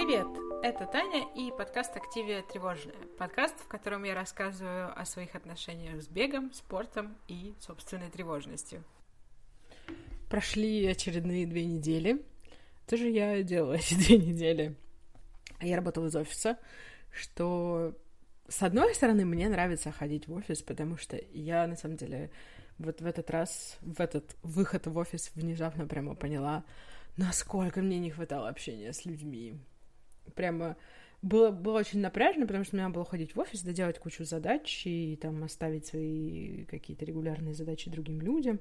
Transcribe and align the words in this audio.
Привет! 0.00 0.28
Это 0.62 0.86
Таня 0.86 1.28
и 1.36 1.50
подкаст 1.50 1.94
«Активия 1.94 2.40
тревожная». 2.40 2.96
Подкаст, 3.18 3.54
в 3.60 3.68
котором 3.68 4.04
я 4.04 4.14
рассказываю 4.14 4.98
о 4.98 5.04
своих 5.04 5.34
отношениях 5.34 6.00
с 6.00 6.08
бегом, 6.08 6.54
спортом 6.54 7.18
и 7.28 7.52
собственной 7.60 8.08
тревожностью. 8.08 8.82
Прошли 10.30 10.86
очередные 10.86 11.46
две 11.46 11.66
недели. 11.66 12.24
Что 12.86 12.96
же 12.96 13.10
я 13.10 13.42
делала 13.42 13.74
эти 13.74 13.92
две 13.92 14.16
недели? 14.16 14.74
Я 15.60 15.76
работала 15.76 16.06
из 16.06 16.16
офиса, 16.16 16.56
что 17.12 17.94
с 18.48 18.62
одной 18.62 18.94
стороны, 18.94 19.26
мне 19.26 19.50
нравится 19.50 19.92
ходить 19.92 20.28
в 20.28 20.32
офис, 20.32 20.62
потому 20.62 20.96
что 20.96 21.20
я, 21.34 21.66
на 21.66 21.76
самом 21.76 21.98
деле, 21.98 22.30
вот 22.78 23.02
в 23.02 23.06
этот 23.06 23.28
раз, 23.28 23.76
в 23.82 24.00
этот 24.00 24.34
выход 24.42 24.86
в 24.86 24.96
офис 24.96 25.30
внезапно 25.34 25.86
прямо 25.86 26.14
поняла, 26.14 26.64
насколько 27.18 27.82
мне 27.82 27.98
не 27.98 28.10
хватало 28.10 28.48
общения 28.48 28.94
с 28.94 29.04
людьми. 29.04 29.60
Прямо 30.34 30.76
было, 31.22 31.50
было 31.50 31.78
очень 31.78 32.00
напряжно, 32.00 32.46
потому 32.46 32.64
что 32.64 32.76
мне 32.76 32.84
надо 32.84 32.94
было 32.94 33.04
ходить 33.04 33.34
в 33.34 33.40
офис, 33.40 33.62
доделать 33.62 33.98
кучу 33.98 34.24
задач 34.24 34.86
и 34.86 35.16
там 35.20 35.42
оставить 35.44 35.86
свои 35.86 36.64
какие-то 36.64 37.04
регулярные 37.04 37.54
задачи 37.54 37.90
другим 37.90 38.20
людям. 38.22 38.60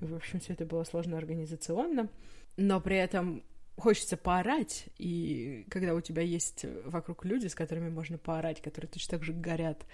В 0.00 0.14
общем, 0.14 0.40
все 0.40 0.54
это 0.54 0.66
было 0.66 0.84
сложно 0.84 1.16
организационно. 1.16 2.08
Но 2.56 2.80
при 2.80 2.96
этом 2.96 3.44
хочется 3.76 4.16
поорать, 4.16 4.86
и 4.98 5.64
когда 5.70 5.94
у 5.94 6.00
тебя 6.00 6.22
есть 6.22 6.66
вокруг 6.84 7.24
люди, 7.24 7.46
с 7.46 7.54
которыми 7.54 7.88
можно 7.88 8.18
поорать, 8.18 8.60
которые 8.60 8.90
точно 8.90 9.18
так 9.18 9.24
же 9.24 9.32
горят 9.32 9.86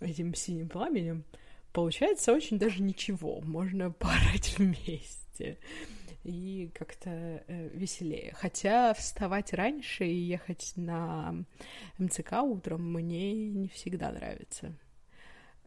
этим 0.00 0.34
синим 0.34 0.68
пламенем, 0.68 1.24
получается 1.72 2.32
очень 2.32 2.58
даже 2.58 2.82
ничего. 2.82 3.40
Можно 3.40 3.90
поорать 3.98 4.54
вместе 4.58 5.58
и 6.24 6.70
как-то 6.74 7.10
э, 7.10 7.68
веселее. 7.74 8.32
Хотя 8.34 8.94
вставать 8.94 9.52
раньше 9.52 10.06
и 10.06 10.14
ехать 10.14 10.72
на 10.76 11.44
МЦК 11.98 12.42
утром 12.42 12.92
мне 12.92 13.32
не 13.50 13.68
всегда 13.68 14.10
нравится. 14.10 14.74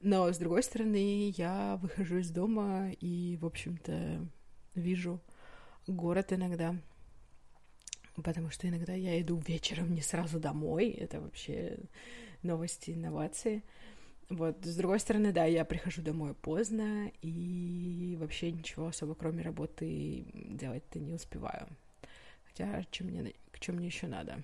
Но, 0.01 0.31
с 0.31 0.37
другой 0.37 0.63
стороны, 0.63 1.33
я 1.37 1.77
выхожу 1.81 2.17
из 2.17 2.29
дома 2.31 2.91
и, 2.99 3.37
в 3.39 3.45
общем-то, 3.45 4.27
вижу 4.75 5.21
город 5.87 6.33
иногда. 6.33 6.75
Потому 8.15 8.49
что 8.49 8.67
иногда 8.67 8.93
я 8.93 9.19
иду 9.21 9.37
вечером 9.47 9.93
не 9.93 10.01
сразу 10.01 10.39
домой. 10.39 10.89
Это 10.89 11.21
вообще 11.21 11.77
новости, 12.41 12.91
инновации. 12.91 13.63
Вот, 14.29 14.65
с 14.65 14.75
другой 14.75 14.99
стороны, 14.99 15.31
да, 15.31 15.45
я 15.45 15.63
прихожу 15.63 16.01
домой 16.01 16.33
поздно 16.33 17.11
и 17.21 18.17
вообще 18.19 18.51
ничего 18.51 18.87
особо, 18.87 19.15
кроме 19.15 19.41
работы, 19.41 20.25
делать-то 20.33 20.99
не 20.99 21.13
успеваю. 21.13 21.67
Хотя, 22.45 22.83
чем 22.91 23.07
мне, 23.07 23.33
к 23.51 23.59
чем 23.59 23.75
мне 23.75 23.87
еще 23.87 24.07
надо? 24.07 24.43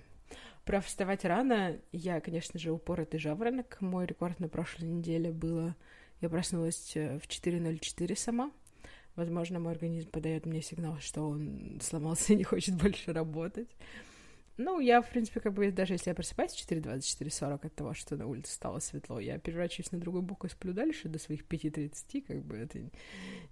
Про 0.64 0.80
вставать 0.80 1.26
рано, 1.26 1.78
я, 1.92 2.20
конечно 2.20 2.58
же, 2.58 2.72
упоротый 2.72 3.20
жаворонок. 3.20 3.78
Мой 3.80 4.06
рекорд 4.06 4.40
на 4.40 4.48
прошлой 4.48 4.86
неделе 4.86 5.30
было... 5.30 5.76
Я 6.22 6.30
проснулась 6.30 6.96
э, 6.96 7.18
в 7.18 7.28
4.04 7.28 8.16
сама. 8.16 8.50
Возможно, 9.16 9.60
мой 9.60 9.72
организм 9.72 10.08
подает 10.10 10.46
мне 10.46 10.62
сигнал, 10.62 10.98
что 11.00 11.28
он 11.28 11.78
сломался 11.82 12.32
и 12.32 12.36
не 12.36 12.44
хочет 12.44 12.76
больше 12.82 13.12
работать. 13.12 13.68
Ну, 14.56 14.78
я, 14.78 15.02
в 15.02 15.10
принципе, 15.10 15.40
как 15.40 15.52
бы, 15.52 15.70
даже 15.72 15.94
если 15.94 16.10
я 16.10 16.14
просыпаюсь 16.14 16.52
в 16.52 16.70
4.20, 16.70 16.98
4.40 16.98 17.66
от 17.66 17.74
того, 17.74 17.92
что 17.92 18.16
на 18.16 18.26
улице 18.26 18.52
стало 18.52 18.78
светло, 18.78 19.18
я 19.18 19.38
переворачиваюсь 19.38 19.90
на 19.90 19.98
другой 19.98 20.22
бок 20.22 20.44
и 20.44 20.48
сплю 20.48 20.72
дальше 20.72 21.08
до 21.08 21.18
своих 21.18 21.42
5.30, 21.42 22.22
как 22.22 22.44
бы 22.44 22.56
это 22.56 22.78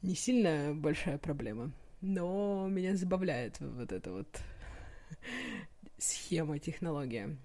не 0.03 0.15
сильно 0.15 0.73
большая 0.75 1.19
проблема. 1.19 1.73
Но 2.01 2.69
меня 2.69 2.95
забавляет 2.97 3.59
вот 3.61 3.91
эта 3.91 4.13
вот 4.13 4.41
схема, 5.99 6.59
технология 6.59 7.37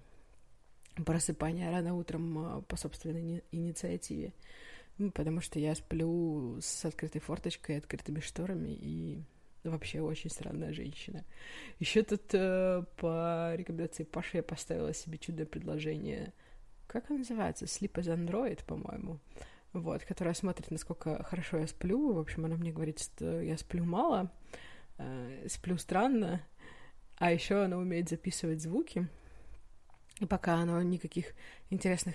просыпания 1.04 1.70
рано 1.70 1.94
утром 1.94 2.38
а, 2.38 2.60
по 2.62 2.76
собственной 2.76 3.42
инициативе. 3.52 4.32
Потому 5.14 5.40
что 5.40 5.60
я 5.60 5.74
сплю 5.74 6.58
с 6.60 6.84
открытой 6.84 7.20
форточкой, 7.20 7.78
открытыми 7.78 8.20
шторами 8.20 8.70
и 8.70 9.22
Вообще 9.64 10.00
очень 10.00 10.30
странная 10.30 10.72
женщина. 10.72 11.24
Еще 11.78 12.02
тут 12.02 12.32
э, 12.32 12.84
по 12.96 13.54
рекомендации 13.54 14.04
Паши 14.04 14.38
я 14.38 14.42
поставила 14.42 14.94
себе 14.94 15.18
чудо 15.18 15.46
предложение. 15.46 16.32
Как 16.86 17.10
оно 17.10 17.18
называется? 17.18 17.64
Sleep 17.66 17.92
as 17.94 18.06
Android, 18.06 18.64
по-моему. 18.64 19.18
Вот, 19.72 20.04
которая 20.04 20.34
смотрит, 20.34 20.70
насколько 20.70 21.22
хорошо 21.24 21.58
я 21.58 21.66
сплю. 21.66 22.12
В 22.12 22.18
общем, 22.18 22.44
она 22.44 22.56
мне 22.56 22.72
говорит, 22.72 23.00
что 23.00 23.40
я 23.40 23.58
сплю 23.58 23.84
мало, 23.84 24.30
э, 24.96 25.46
сплю 25.48 25.76
странно, 25.76 26.40
а 27.16 27.32
еще 27.32 27.64
она 27.64 27.76
умеет 27.76 28.08
записывать 28.08 28.62
звуки. 28.62 29.08
И 30.20 30.26
пока 30.26 30.54
она 30.54 30.82
никаких 30.82 31.34
интересных 31.68 32.14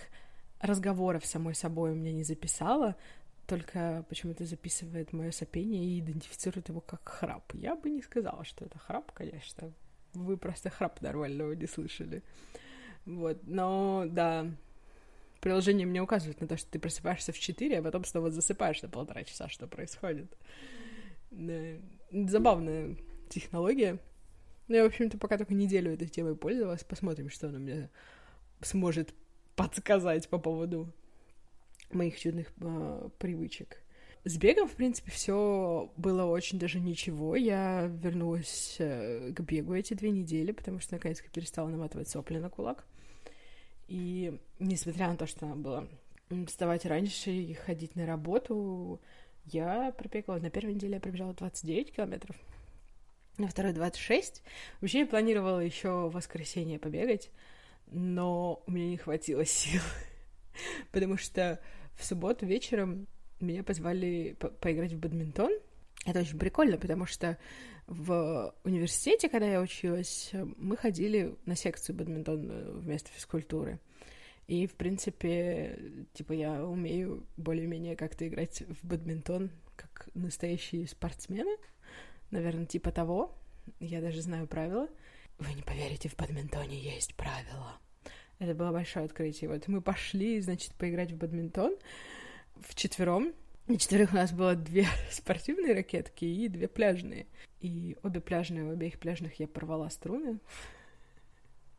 разговоров 0.60 1.26
самой 1.26 1.56
собой 1.56 1.92
у 1.92 1.96
меня 1.96 2.12
не 2.12 2.24
записала, 2.24 2.96
только 3.54 4.04
почему-то 4.10 4.46
записывает 4.46 5.14
мое 5.14 5.30
сопение 5.30 5.86
и 5.86 6.00
идентифицирует 6.00 6.70
его 6.70 6.82
как 6.82 7.08
храп. 7.08 7.54
Я 7.54 7.76
бы 7.76 7.92
не 7.92 8.02
сказала, 8.02 8.44
что 8.46 8.66
это 8.66 8.80
храп, 8.80 9.12
конечно. 9.12 9.72
Вы 10.14 10.38
просто 10.38 10.72
храп 10.72 11.02
нормального 11.02 11.52
не 11.52 11.68
слышали. 11.68 12.24
Вот, 13.06 13.38
но 13.44 14.06
да, 14.08 14.48
приложение 15.40 15.86
мне 15.86 16.02
указывает 16.02 16.42
на 16.42 16.48
то, 16.48 16.58
что 16.58 16.68
ты 16.72 16.80
просыпаешься 16.80 17.32
в 17.32 17.38
4, 17.38 17.78
а 17.78 17.84
потом 17.84 18.06
снова 18.06 18.32
засыпаешь 18.32 18.82
на 18.82 18.90
полтора 18.90 19.24
часа, 19.24 19.48
что 19.50 19.68
происходит. 19.68 20.36
Да. 21.30 21.76
Забавная 22.12 22.98
технология. 23.30 24.00
Ну, 24.68 24.76
я, 24.78 24.84
в 24.84 24.88
общем-то, 24.88 25.20
пока 25.20 25.38
только 25.38 25.54
неделю 25.54 25.94
этой 25.94 26.08
темой 26.08 26.36
пользовалась. 26.36 26.84
Посмотрим, 26.84 27.30
что 27.30 27.50
она 27.50 27.60
мне 27.60 27.92
сможет 28.62 29.14
подсказать 29.56 30.28
по 30.28 30.40
поводу 30.40 30.92
моих 31.94 32.20
чудных 32.20 32.52
э, 32.60 33.10
привычек. 33.18 33.84
С 34.26 34.38
бегом, 34.38 34.70
в 34.70 34.76
принципе, 34.76 35.12
все 35.12 35.92
было 35.98 36.24
очень 36.24 36.58
даже 36.58 36.80
ничего. 36.80 37.36
Я 37.36 37.88
вернулась 37.88 38.78
э, 38.80 39.32
к 39.34 39.42
бегу 39.42 39.74
эти 39.74 39.94
две 39.94 40.12
недели, 40.12 40.54
потому 40.54 40.80
что 40.80 40.94
наконец-то 40.94 41.30
перестала 41.30 41.68
наматывать 41.68 42.08
сопли 42.08 42.38
на 42.38 42.50
кулак. 42.50 42.86
И 43.88 44.40
несмотря 44.60 45.10
на 45.10 45.18
то, 45.18 45.28
что 45.28 45.46
надо 45.46 45.60
было 45.60 45.88
вставать 46.48 46.86
раньше 46.86 47.32
и 47.32 47.54
ходить 47.54 47.96
на 47.96 48.06
работу, 48.06 49.02
я 49.46 49.92
пробегала. 49.92 50.40
На 50.40 50.50
первой 50.50 50.74
неделе 50.74 50.96
я 50.96 51.00
пробежала 51.02 51.34
29 51.34 51.94
километров, 51.94 52.36
на 53.38 53.48
второй 53.48 53.74
26. 53.74 54.42
Вообще 54.80 55.00
я 55.00 55.06
планировала 55.06 55.60
еще 55.60 56.08
в 56.08 56.14
воскресенье 56.14 56.80
побегать, 56.80 57.30
но 57.88 58.64
у 58.66 58.72
меня 58.72 58.88
не 58.88 58.98
хватило 58.98 59.46
сил, 59.46 59.82
потому 60.92 61.18
что 61.18 61.60
в 61.96 62.06
субботу 62.06 62.46
вечером 62.46 63.08
меня 63.40 63.64
позвали 63.64 64.36
по 64.40 64.50
поиграть 64.50 64.94
в 64.94 65.00
бадминтон. 65.00 65.52
Это 66.06 66.20
очень 66.20 66.40
прикольно, 66.40 66.78
потому 66.78 67.06
что 67.06 67.38
в 67.88 68.54
университете, 68.64 69.30
когда 69.30 69.48
я 69.48 69.62
училась, 69.62 70.32
мы 70.58 70.78
ходили 70.78 71.36
на 71.46 71.56
секцию 71.56 71.96
бадминтона 71.96 72.72
вместо 72.72 73.10
физкультуры. 73.12 73.80
И, 74.48 74.68
в 74.68 74.74
принципе, 74.74 75.80
типа, 76.14 76.34
я 76.34 76.66
умею 76.66 77.26
более-менее 77.38 77.96
как-то 77.96 78.28
играть 78.28 78.62
в 78.62 78.86
бадминтон, 78.86 79.52
как 79.76 80.10
настоящие 80.14 80.88
спортсмены. 80.88 81.56
Наверное, 82.32 82.66
типа 82.66 82.92
того. 82.92 83.38
Я 83.80 84.02
даже 84.02 84.22
знаю 84.22 84.48
правила. 84.48 84.90
Вы 85.40 85.54
не 85.54 85.62
поверите, 85.62 86.10
в 86.10 86.18
бадминтоне 86.18 86.78
есть 86.78 87.16
правила. 87.16 87.80
Это 88.40 88.54
было 88.56 88.72
большое 88.72 89.06
открытие. 89.06 89.50
Вот 89.50 89.68
мы 89.68 89.82
пошли, 89.82 90.40
значит, 90.42 90.74
поиграть 90.74 91.12
в 91.12 91.18
бадминтон 91.18 91.76
в 92.56 92.76
четвером. 92.76 93.34
На 93.68 93.78
четверых 93.78 94.12
у 94.12 94.16
нас 94.16 94.32
было 94.32 94.56
две 94.56 94.88
спортивные 95.12 95.74
ракетки 95.74 96.26
и 96.26 96.48
две 96.48 96.68
пляжные. 96.68 97.28
И 97.62 97.96
обе 98.04 98.20
пляжные, 98.20 98.66
у 98.66 98.72
обеих 98.72 99.00
пляжных 99.00 99.40
я 99.40 99.48
порвала 99.48 99.90
струны, 99.90 100.40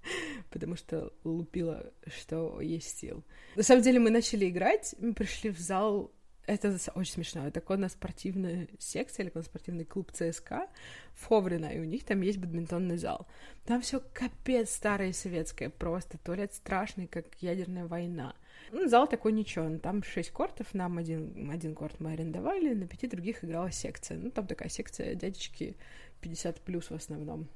потому 0.50 0.76
что 0.76 1.12
лупила, 1.24 1.92
что 2.06 2.60
есть 2.60 2.98
сил. 2.98 3.22
На 3.56 3.62
самом 3.62 3.82
деле 3.82 3.98
мы 3.98 4.10
начали 4.10 4.48
играть, 4.48 4.94
мы 4.98 5.12
пришли 5.12 5.50
в 5.50 5.58
зал 5.58 6.10
это 6.46 6.76
очень 6.94 7.12
смешно. 7.12 7.46
Это 7.46 7.61
конно-спортивная 7.61 8.69
секция 8.79 9.25
или 9.25 9.31
конно-спортивный 9.31 9.85
клуб 9.85 10.12
ЦСКА 10.12 10.69
в 11.14 11.26
Ховрино, 11.26 11.67
и 11.67 11.81
у 11.81 11.85
них 11.85 12.05
там 12.05 12.20
есть 12.20 12.38
бадминтонный 12.38 12.96
зал. 12.96 13.26
Там 13.64 13.81
все 13.81 14.00
капец 14.12 14.70
старое 14.70 15.12
советское, 15.12 15.70
просто 15.70 16.19
туалет 16.19 16.52
страшный, 16.52 17.06
как 17.06 17.26
ядерная 17.41 17.87
война. 17.87 18.35
Ну, 18.73 18.88
зал 18.88 19.06
такой 19.06 19.32
ничего, 19.32 19.79
там 19.79 20.02
шесть 20.02 20.31
кортов, 20.31 20.75
нам 20.75 20.99
один, 20.99 21.50
один 21.50 21.75
корт 21.75 22.00
мы 22.00 22.12
арендовали, 22.12 22.75
на 22.75 22.87
пяти 22.87 23.06
других 23.06 23.44
играла 23.44 23.70
секция. 23.70 24.19
Ну, 24.19 24.31
там 24.31 24.46
такая 24.46 24.69
секция 24.69 25.14
дядечки 25.14 25.76
50 26.20 26.61
плюс 26.61 26.91
в 26.91 26.94
основном. 26.94 27.49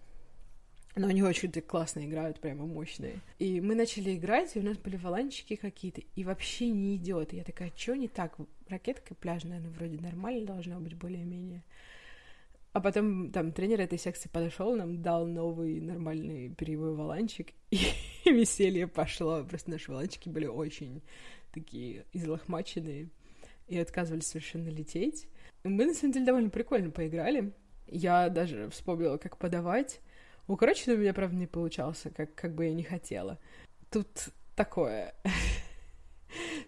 Но 0.96 1.06
они 1.06 1.22
очень 1.22 1.52
классно 1.52 2.04
играют, 2.04 2.40
прямо 2.40 2.66
мощные. 2.66 3.20
И 3.38 3.60
мы 3.60 3.74
начали 3.74 4.16
играть, 4.16 4.56
и 4.56 4.58
у 4.58 4.62
нас 4.62 4.76
были 4.78 4.96
валанчики 4.96 5.54
какие-то, 5.56 6.02
и 6.16 6.24
вообще 6.24 6.70
не 6.70 6.96
идет. 6.96 7.32
Я 7.32 7.44
такая, 7.44 7.72
что 7.76 7.94
не 7.94 8.08
так? 8.08 8.36
Ракетка 8.68 9.14
пляжная, 9.14 9.60
ну, 9.60 9.70
вроде 9.70 10.00
нормально 10.00 10.46
должна 10.46 10.80
быть 10.80 10.94
более-менее. 10.94 11.62
А 12.72 12.80
потом 12.80 13.32
там 13.32 13.52
тренер 13.52 13.80
этой 13.80 13.98
секции 13.98 14.28
подошел, 14.28 14.76
нам 14.76 15.00
дал 15.00 15.26
новый 15.26 15.80
нормальный 15.80 16.50
перьевой 16.50 16.94
валанчик, 16.94 17.48
и 17.70 17.78
веселье 18.24 18.86
пошло. 18.86 19.44
Просто 19.44 19.70
наши 19.70 19.90
волончики 19.90 20.28
были 20.28 20.46
очень 20.46 21.02
такие 21.52 22.04
излохмаченные 22.12 23.08
и 23.68 23.78
отказывались 23.78 24.26
совершенно 24.26 24.68
лететь. 24.68 25.28
Мы, 25.64 25.86
на 25.86 25.94
самом 25.94 26.12
деле, 26.12 26.26
довольно 26.26 26.50
прикольно 26.50 26.90
поиграли. 26.90 27.52
Я 27.86 28.28
даже 28.28 28.68
вспомнила, 28.70 29.16
как 29.16 29.38
подавать. 29.38 30.00
Укороченный 30.48 30.96
у 30.96 31.00
меня, 31.00 31.12
правда, 31.12 31.36
не 31.36 31.46
получался, 31.46 32.10
как, 32.10 32.34
как 32.34 32.54
бы 32.54 32.64
я 32.64 32.74
не 32.74 32.82
хотела. 32.82 33.38
Тут 33.90 34.08
такое. 34.56 35.14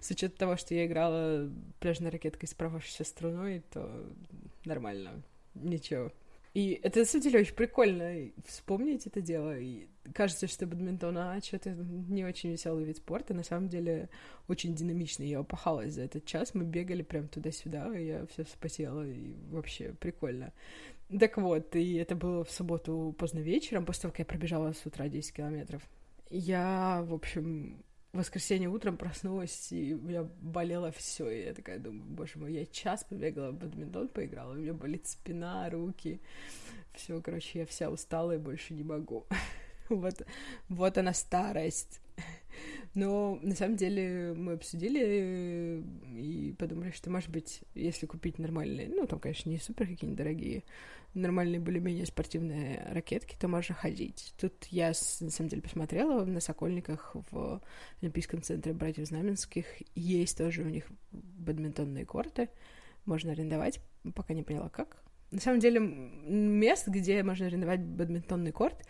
С 0.01 0.11
учетом 0.11 0.37
того, 0.37 0.57
что 0.57 0.75
я 0.75 0.87
играла 0.87 1.51
пляжной 1.81 2.11
ракеткой 2.11 2.49
с 2.49 2.55
провавшейся 2.55 3.05
струной, 3.05 3.63
то 3.71 4.07
нормально. 4.65 5.23
Ничего. 5.55 6.13
И 6.53 6.81
это, 6.83 7.01
на 7.01 7.05
самом 7.05 7.23
деле, 7.23 7.41
очень 7.41 7.55
прикольно 7.55 8.31
вспомнить 8.45 9.07
это 9.07 9.21
дело. 9.21 9.57
И 9.57 9.87
кажется, 10.13 10.49
что 10.49 10.67
бадминтон, 10.67 11.17
а, 11.17 11.41
что-то 11.41 11.71
не 11.71 12.25
очень 12.25 12.51
веселый 12.51 12.85
вид 12.85 12.97
спорта. 12.97 13.35
На 13.35 13.45
самом 13.45 13.69
деле, 13.69 14.09
очень 14.49 14.75
динамичный. 14.75 15.29
Я 15.29 15.43
упахалась 15.43 15.95
за 15.95 16.03
этот 16.03 16.25
час. 16.25 16.55
Мы 16.55 16.65
бегали 16.65 17.03
прям 17.03 17.29
туда-сюда, 17.29 17.97
и 17.97 18.07
я 18.07 18.27
все 18.27 18.45
вспотела, 18.45 19.07
и 19.07 19.35
вообще 19.51 19.95
прикольно. 20.01 20.53
Так 21.19 21.37
вот, 21.37 21.77
и 21.77 21.95
это 21.95 22.17
было 22.17 22.45
в 22.45 22.51
субботу 22.51 23.15
поздно 23.17 23.39
вечером, 23.39 23.85
после 23.85 24.03
того, 24.03 24.13
как 24.13 24.19
я 24.21 24.25
пробежала 24.25 24.73
с 24.73 24.85
утра 24.85 25.09
10 25.09 25.33
километров. 25.33 25.83
Я, 26.31 27.05
в 27.07 27.15
общем, 27.15 27.83
в 28.13 28.19
воскресенье 28.19 28.69
утром 28.69 28.97
проснулась, 28.97 29.71
и 29.73 29.95
у 29.95 29.99
меня 29.99 30.25
болело 30.41 30.91
все. 30.91 31.31
И 31.31 31.45
я 31.45 31.55
такая 31.55 31.79
думаю, 31.79 32.05
боже 32.05 32.39
мой, 32.39 32.53
я 32.53 32.67
час 32.67 33.05
побегала 33.05 33.53
бадминтон, 33.53 34.09
поиграла, 34.09 34.53
у 34.53 34.57
меня 34.57 34.75
болит 34.75 35.07
спина, 35.07 35.69
руки. 35.71 36.21
Все, 36.93 37.21
короче, 37.21 37.61
я 37.61 37.67
вся 37.67 37.89
устала 37.89 38.33
и 38.33 38.39
больше 38.39 38.75
не 38.75 38.83
могу. 38.83 39.27
вот, 39.89 40.23
вот 40.69 40.99
она 40.99 41.15
старость. 41.15 42.01
Но 42.95 43.39
на 43.43 43.55
самом 43.55 43.77
деле 43.77 44.35
мы 44.35 44.55
обсудили 44.55 45.85
и 46.17 46.53
подумали, 46.59 46.91
что, 46.91 47.09
может 47.09 47.31
быть, 47.31 47.63
если 47.75 48.07
купить 48.07 48.39
нормальные, 48.39 48.89
ну, 48.89 49.07
там, 49.07 49.21
конечно, 49.21 49.49
не 49.49 49.59
супер 49.59 49.87
какие-нибудь 49.87 50.19
дорогие, 50.19 50.65
нормальные 51.15 51.61
более-менее 51.61 52.07
спортивные 52.07 52.85
ракетки, 52.91 53.37
то 53.39 53.47
можно 53.47 53.77
ходить. 53.77 54.35
Тут 54.41 54.65
я, 54.67 54.89
на 54.89 55.31
самом 55.31 55.49
деле, 55.49 55.63
посмотрела 55.63 56.25
на 56.25 56.41
Сокольниках 56.41 57.15
в 57.31 57.63
Олимпийском 58.03 58.43
центре 58.43 58.73
братьев 58.73 59.07
Знаменских. 59.07 59.67
Есть 59.95 60.39
тоже 60.39 60.63
у 60.63 60.69
них 60.69 60.91
бадминтонные 61.13 62.05
корты. 62.05 62.49
Можно 63.05 63.33
арендовать, 63.33 63.81
пока 64.15 64.35
не 64.35 64.43
поняла, 64.43 64.69
как. 64.69 65.01
На 65.31 65.41
самом 65.41 65.61
деле, 65.61 65.79
мест, 65.79 66.89
где 66.89 67.23
можно 67.23 67.47
арендовать 67.47 67.81
бадминтонный 67.81 68.51
корт, 68.51 68.85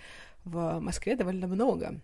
в 0.45 0.81
Москве 0.81 1.17
довольно 1.17 1.47
много 1.47 2.01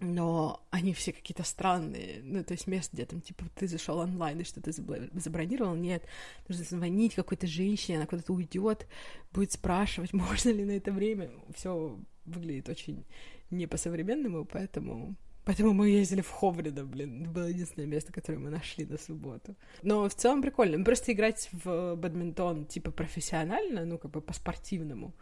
но 0.00 0.66
они 0.70 0.94
все 0.94 1.12
какие-то 1.12 1.44
странные. 1.44 2.20
Ну, 2.22 2.42
то 2.42 2.52
есть 2.52 2.66
мест, 2.66 2.92
где 2.92 3.04
там, 3.04 3.20
типа, 3.20 3.44
ты 3.54 3.68
зашел 3.68 3.98
онлайн 3.98 4.40
и 4.40 4.44
что-то 4.44 4.72
забронировал, 4.72 5.74
нет. 5.74 6.04
Нужно 6.48 6.64
звонить 6.64 7.14
какой-то 7.14 7.46
женщине, 7.46 7.98
она 7.98 8.06
куда-то 8.06 8.32
уйдет, 8.32 8.86
будет 9.32 9.52
спрашивать, 9.52 10.12
можно 10.14 10.50
ли 10.50 10.64
на 10.64 10.72
это 10.72 10.90
время. 10.90 11.30
Все 11.54 11.98
выглядит 12.24 12.68
очень 12.68 13.04
не 13.50 13.66
по-современному, 13.66 14.44
поэтому... 14.44 15.14
Поэтому 15.44 15.72
мы 15.72 15.88
ездили 15.88 16.20
в 16.20 16.28
Ховрино, 16.28 16.84
блин. 16.84 17.22
Это 17.22 17.30
было 17.30 17.46
единственное 17.46 17.86
место, 17.86 18.12
которое 18.12 18.38
мы 18.38 18.50
нашли 18.50 18.84
на 18.84 18.98
субботу. 18.98 19.56
Но 19.82 20.08
в 20.08 20.14
целом 20.14 20.42
прикольно. 20.42 20.84
Просто 20.84 21.12
играть 21.12 21.48
в 21.52 21.96
бадминтон, 21.96 22.66
типа, 22.66 22.90
профессионально, 22.90 23.84
ну, 23.84 23.98
как 23.98 24.10
бы 24.10 24.20
по-спортивному, 24.20 25.14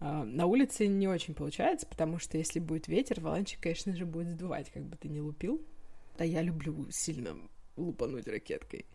на 0.00 0.46
улице 0.46 0.86
не 0.86 1.08
очень 1.08 1.34
получается, 1.34 1.86
потому 1.86 2.18
что 2.18 2.36
если 2.36 2.58
будет 2.58 2.88
ветер, 2.88 3.20
валанчик, 3.20 3.60
конечно 3.60 3.94
же, 3.96 4.04
будет 4.04 4.28
сдувать, 4.28 4.70
как 4.70 4.84
бы 4.84 4.96
ты 4.96 5.08
ни 5.08 5.20
лупил. 5.20 5.64
А 6.18 6.24
я 6.24 6.42
люблю 6.42 6.86
сильно 6.90 7.36
лупануть 7.76 8.26
ракеткой. 8.26 8.86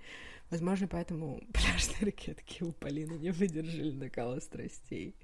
Возможно, 0.50 0.88
поэтому 0.88 1.42
пляжные 1.54 2.12
ракетки 2.12 2.64
у 2.64 2.72
Полины 2.72 3.14
не 3.14 3.32
выдержали 3.32 3.92
накала 3.92 4.40
страстей. 4.40 5.16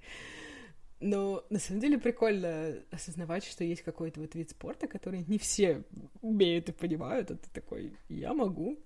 Но 0.99 1.45
на 1.51 1.59
самом 1.59 1.81
деле 1.81 1.99
прикольно 1.99 2.79
осознавать, 2.89 3.43
что 3.45 3.63
есть 3.63 3.83
какой-то 3.83 4.19
вот 4.19 4.33
вид 4.33 4.49
спорта, 4.49 4.87
который 4.87 5.23
не 5.27 5.37
все 5.37 5.83
умеют 6.21 6.69
и 6.69 6.71
понимают, 6.71 7.29
а 7.29 7.35
ты 7.35 7.49
такой, 7.51 7.93
я 8.09 8.33
могу, 8.33 8.79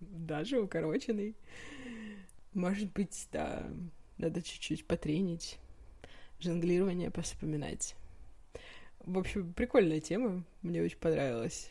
даже 0.00 0.60
укороченный. 0.60 1.36
Может 2.52 2.92
быть, 2.92 3.28
да, 3.30 3.70
надо 4.18 4.42
чуть-чуть 4.42 4.86
потренить 4.86 5.60
жонглирование 6.40 7.10
поспоминать. 7.10 7.94
В 9.00 9.18
общем, 9.18 9.52
прикольная 9.52 10.00
тема, 10.00 10.44
мне 10.62 10.82
очень 10.82 10.98
понравилась. 10.98 11.70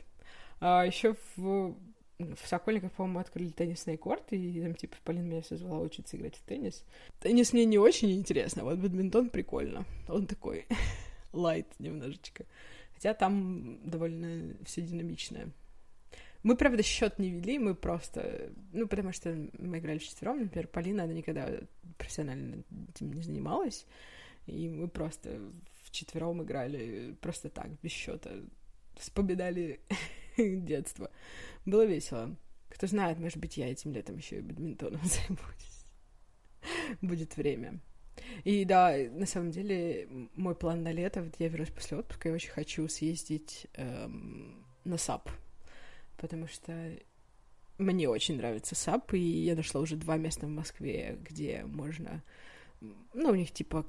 А 0.60 0.86
еще 0.86 1.16
в, 1.36 1.76
в 2.18 2.48
Сокольниках, 2.48 2.94
по-моему, 2.94 3.20
открыли 3.20 3.50
теннисные 3.50 3.98
корты, 3.98 4.38
и 4.38 4.62
там, 4.62 4.74
типа, 4.74 4.96
Полина 5.04 5.24
меня 5.24 5.42
все 5.42 5.58
звала 5.58 5.82
учиться 5.82 6.16
играть 6.16 6.36
в 6.36 6.44
теннис. 6.44 6.86
Теннис 7.20 7.52
мне 7.52 7.66
не 7.66 7.78
очень 7.78 8.12
интересно, 8.12 8.64
вот 8.64 8.78
бадминтон 8.80 9.30
прикольно. 9.30 9.86
Он 10.08 10.26
такой 10.26 10.66
лайт 11.34 11.68
немножечко. 11.80 12.46
Хотя 12.94 13.14
там 13.14 13.80
довольно 13.84 14.56
все 14.64 14.82
динамичное. 14.82 15.50
Мы, 16.44 16.56
правда, 16.56 16.84
счет 16.84 17.18
не 17.20 17.32
вели, 17.32 17.58
мы 17.58 17.74
просто... 17.74 18.52
Ну, 18.72 18.88
потому 18.88 19.12
что 19.12 19.36
мы 19.58 19.80
играли 19.80 19.98
четвером, 19.98 20.42
например, 20.42 20.68
Полина, 20.68 21.04
она 21.04 21.14
никогда 21.14 21.50
профессионально 21.98 22.64
этим 22.94 23.12
не 23.12 23.22
занималась. 23.24 23.86
И 24.46 24.70
мы 24.70 24.88
просто 24.88 25.40
вчетвером 25.84 26.44
играли 26.44 27.16
просто 27.22 27.50
так, 27.50 27.70
без 27.82 27.92
счета. 27.92 28.32
Вспоминали 28.96 29.80
детство. 30.38 31.12
Было 31.66 31.86
весело. 31.86 32.36
Кто 32.70 32.88
знает, 32.88 33.20
может 33.20 33.38
быть, 33.38 33.58
я 33.58 33.72
этим 33.72 33.94
летом 33.94 34.18
еще 34.18 34.38
и 34.38 34.42
бадминтоном 34.42 35.02
займусь. 35.04 35.86
Будет 37.02 37.38
время. 37.38 37.80
И 38.44 38.66
да, 38.66 38.96
на 39.12 39.26
самом 39.26 39.52
деле, 39.52 40.08
мой 40.36 40.56
план 40.56 40.84
на 40.84 40.92
лето, 40.92 41.22
вот 41.22 41.36
я 41.40 41.48
вернусь 41.48 41.70
после 41.70 41.98
отпуска, 41.98 42.30
я 42.30 42.36
очень 42.36 42.52
хочу 42.52 42.88
съездить 42.88 43.68
эм, 43.74 44.66
на 44.84 44.98
SUP, 44.98 45.30
потому 46.18 46.48
что 46.48 46.98
мне 47.78 48.08
очень 48.08 48.38
нравится 48.38 48.76
SUP, 48.76 49.14
и 49.14 49.20
я 49.20 49.56
нашла 49.56 49.82
уже 49.82 49.96
два 49.96 50.18
места 50.18 50.46
в 50.46 50.50
Москве, 50.50 51.18
где 51.22 51.64
можно... 51.66 52.24
Ну, 52.82 53.30
у 53.30 53.36
них 53.36 53.52
типа 53.52 53.86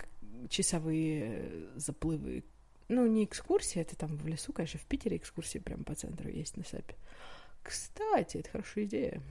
часовые 0.49 1.69
заплывы. 1.77 2.45
Ну, 2.89 3.07
не 3.07 3.25
экскурсии, 3.25 3.81
это 3.81 3.97
там 3.97 4.17
в 4.17 4.27
лесу, 4.27 4.53
конечно, 4.53 4.79
в 4.79 4.87
Питере 4.87 5.17
экскурсии 5.17 5.59
прямо 5.59 5.85
по 5.85 5.95
центру 5.95 6.29
есть 6.29 6.57
на 6.57 6.65
SUP 6.65 6.83
е. 6.83 6.95
Кстати, 7.63 8.39
это 8.39 8.51
хорошая 8.51 8.85
идея. 8.85 9.23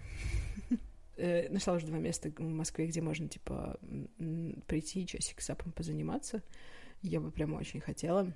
Э, 1.18 1.48
нашла 1.48 1.76
уже 1.76 1.88
два 1.88 1.98
места 1.98 2.30
в 2.30 2.42
Москве, 2.42 2.88
где 2.88 3.00
можно, 3.02 3.30
типа, 3.30 3.80
прийти 4.68 5.08
часик 5.08 5.40
сапом 5.40 5.72
позаниматься. 5.72 6.44
Я 7.02 7.22
бы 7.22 7.32
прямо 7.32 7.56
очень 7.56 7.80
хотела. 7.80 8.34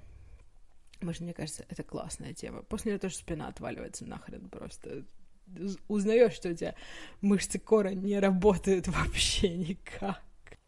Может, 1.01 1.21
мне 1.21 1.33
кажется, 1.33 1.65
это 1.67 1.83
классная 1.83 2.33
тема. 2.33 2.62
После 2.63 2.91
нее 2.91 3.00
тоже 3.00 3.15
спина 3.15 3.50
отваливается 3.50 4.05
нахрен 4.05 4.48
просто. 4.50 5.05
Узнаешь, 5.88 6.33
что 6.33 6.50
у 6.50 6.53
тебя 6.53 6.75
мышцы 7.21 7.59
кора 7.59 7.93
не 7.93 8.17
работают 8.19 8.88
вообще 8.88 9.50
никак. 9.57 10.21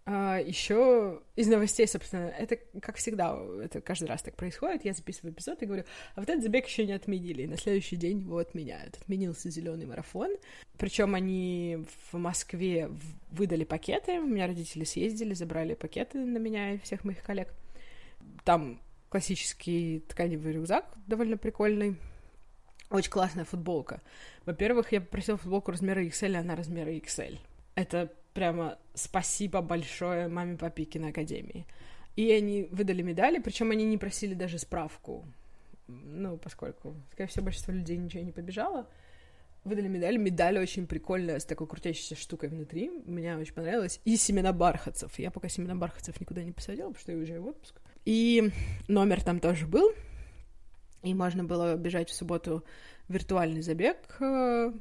А, 0.05 0.39
еще 0.39 1.22
из 1.36 1.48
новостей, 1.48 1.88
собственно, 1.88 2.27
это, 2.29 2.58
как 2.81 2.98
всегда, 2.98 3.38
это 3.63 3.81
каждый 3.81 4.05
раз 4.05 4.24
так 4.24 4.36
происходит. 4.36 4.84
Я 4.84 4.93
записываю 4.93 5.34
эпизод 5.34 5.62
и 5.62 5.65
говорю, 5.65 5.84
а 6.15 6.22
вот 6.22 6.29
этот 6.29 6.43
забег 6.43 6.65
еще 6.65 6.86
не 6.86 6.93
отменили, 6.93 7.43
и 7.43 7.48
на 7.48 7.58
следующий 7.58 7.96
день 7.96 8.20
его 8.20 8.39
отменяют. 8.39 8.98
Отменился 8.98 9.50
зеленый 9.50 9.86
марафон. 9.86 10.36
Причем 10.77 11.13
они 11.13 11.86
в 12.12 12.17
Москве 12.17 12.89
выдали 13.29 13.63
пакеты. 13.63 14.20
У 14.20 14.25
меня 14.25 14.48
родители 14.48 14.84
съездили, 14.84 15.36
забрали 15.36 15.75
пакеты 15.75 16.17
на 16.17 16.39
меня 16.39 16.74
и 16.74 16.79
всех 16.79 17.03
моих 17.03 17.22
коллег. 17.22 17.53
Там 18.43 18.81
классический 19.10 20.00
тканевый 20.08 20.53
рюкзак, 20.53 20.86
довольно 21.05 21.38
прикольный. 21.38 21.98
Очень 22.89 23.12
классная 23.12 23.46
футболка. 23.46 24.01
Во-первых, 24.46 24.91
я 24.91 25.00
попросила 25.00 25.38
футболку 25.38 25.72
размера 25.72 26.03
XL, 26.03 26.36
а 26.36 26.39
она 26.39 26.55
размера 26.55 26.89
XL. 26.89 27.38
Это 27.75 28.12
прямо 28.33 28.77
спасибо 28.93 29.61
большое 29.61 30.27
маме 30.27 30.57
папе 30.57 30.85
киноакадемии. 30.85 31.65
И 32.15 32.31
они 32.31 32.67
выдали 32.71 33.01
медали, 33.01 33.39
причем 33.39 33.71
они 33.71 33.85
не 33.85 33.97
просили 33.97 34.33
даже 34.33 34.59
справку. 34.59 35.25
Ну, 35.88 36.38
поскольку, 36.38 36.95
скорее 37.11 37.29
всего, 37.29 37.45
большинство 37.45 37.73
людей 37.73 37.97
ничего 37.97 38.23
не 38.23 38.31
побежало. 38.31 38.88
Выдали 39.63 39.88
медаль. 39.88 40.17
Медаль 40.17 40.57
очень 40.57 40.88
прикольная, 40.88 41.39
с 41.39 41.45
такой 41.45 41.67
крутящейся 41.67 42.15
штукой 42.15 42.50
внутри. 42.50 42.89
Мне 43.05 43.38
очень 43.38 43.53
понравилось. 43.53 44.01
И 44.05 44.17
семена 44.17 44.53
бархатцев. 44.53 45.17
Я 45.19 45.31
пока 45.31 45.50
семена 45.50 45.75
бархатцев 45.75 46.19
никуда 46.19 46.43
не 46.43 46.51
посадила, 46.51 46.88
потому 46.88 47.01
что 47.01 47.11
я 47.11 47.17
уезжаю 47.17 47.43
в 47.43 47.47
отпуск. 47.47 47.79
И 48.05 48.51
номер 48.88 49.23
там 49.23 49.39
тоже 49.39 49.67
был. 49.67 49.91
И 51.03 51.13
можно 51.13 51.43
было 51.43 51.75
бежать 51.75 52.09
в 52.09 52.13
субботу 52.13 52.63
виртуальный 53.07 53.61
забег 53.61 53.97
э, 54.19 54.71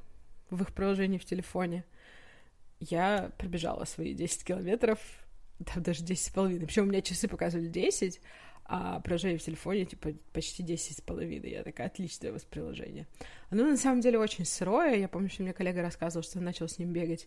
в 0.51 0.63
их 0.63 0.73
приложении 0.73 1.19
в 1.19 1.25
телефоне 1.25 1.85
я 2.81 3.31
пробежала 3.39 3.85
свои 3.85 4.15
10 4.15 4.45
километров, 4.45 4.99
там 5.65 5.83
даже 5.83 6.03
10 6.03 6.25
с 6.25 6.31
половиной. 6.31 6.67
Причем 6.67 6.85
у 6.85 6.87
меня 6.87 7.03
часы 7.03 7.29
показывали 7.29 7.69
10, 7.69 8.21
а 8.65 9.01
приложение 9.01 9.39
в 9.39 9.43
телефоне, 9.43 9.85
типа, 9.85 10.11
почти 10.33 10.63
10 10.63 10.99
с 10.99 11.01
половиной. 11.01 11.51
Я 11.51 11.63
такая, 11.63 11.89
отличное 11.89 12.31
у 12.31 12.35
вас 12.35 12.45
приложение. 12.45 13.07
Оно 13.51 13.65
на 13.65 13.77
самом 13.77 14.01
деле 14.01 14.19
очень 14.19 14.45
сырое. 14.45 14.97
Я 14.97 15.09
помню, 15.09 15.29
что 15.29 15.43
мне 15.43 15.53
коллега 15.53 15.83
рассказывал, 15.83 16.23
что 16.25 16.39
он 16.39 16.45
начал 16.45 16.69
с 16.69 16.79
ним 16.79 16.93
бегать. 16.93 17.27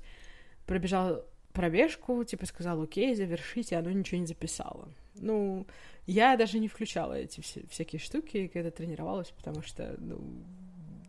Пробежал 0.65 1.25
пробежку, 1.51 2.23
типа, 2.23 2.45
сказал, 2.45 2.81
окей, 2.81 3.13
завершите, 3.15 3.77
оно 3.77 3.91
ничего 3.91 4.19
не 4.19 4.25
записало. 4.25 4.89
Ну, 5.15 5.67
я 6.07 6.35
даже 6.35 6.59
не 6.59 6.67
включала 6.67 7.13
эти 7.13 7.41
все, 7.41 7.65
всякие 7.69 7.99
штуки, 7.99 8.47
когда 8.47 8.71
тренировалась, 8.71 9.29
потому 9.29 9.61
что, 9.61 9.95
ну, 9.99 10.43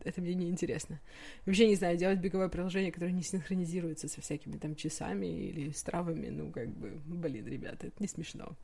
это 0.05 0.21
мне 0.21 0.35
не 0.35 0.49
интересно. 0.49 1.01
Вообще 1.47 1.69
не 1.69 1.75
знаю, 1.75 1.97
делать 1.97 2.19
беговое 2.19 2.49
приложение, 2.49 2.93
которое 2.93 3.13
не 3.13 3.23
синхронизируется 3.23 4.09
со 4.09 4.21
всякими 4.21 4.57
там 4.57 4.75
часами 4.75 5.27
или 5.27 5.71
с 5.71 5.83
травами, 5.83 6.29
ну, 6.29 6.51
как 6.51 6.69
бы, 6.69 7.01
блин, 7.07 7.47
ребята, 7.47 7.89
это 7.89 7.97
не 7.99 8.09
смешно. 8.09 8.57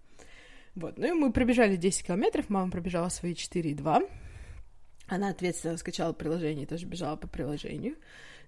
Вот, 0.74 0.98
ну 0.98 1.08
и 1.08 1.12
мы 1.12 1.32
пробежали 1.32 1.76
10 1.76 2.06
километров, 2.06 2.48
мама 2.48 2.70
пробежала 2.70 3.08
свои 3.08 3.34
4,2. 3.34 4.08
Она 5.08 5.30
ответственно 5.30 5.76
скачала 5.76 6.12
приложение 6.12 6.66
тоже 6.66 6.86
бежала 6.86 7.16
по 7.16 7.26
приложению. 7.26 7.96